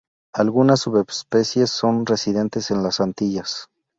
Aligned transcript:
Algunas 0.33 0.79
subespecies 0.79 1.69
son 1.69 2.07
residentes 2.07 2.71
en 2.71 2.81
las 2.81 2.99
Antillas. 2.99 3.67